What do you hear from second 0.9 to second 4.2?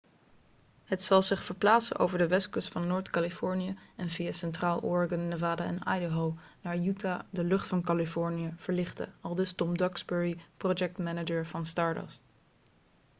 zal zich verplaatsen over de westkust van noord-californië en